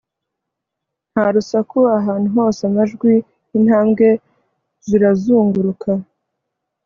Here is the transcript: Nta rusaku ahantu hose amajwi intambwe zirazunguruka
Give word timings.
Nta 1.11 1.25
rusaku 1.33 1.79
ahantu 1.99 2.27
hose 2.37 2.61
amajwi 2.69 3.13
intambwe 3.57 4.07
zirazunguruka 4.87 5.89